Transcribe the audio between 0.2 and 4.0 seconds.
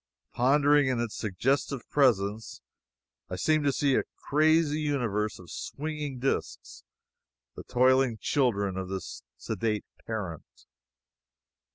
Pondering, in its suggestive presence, I seemed to see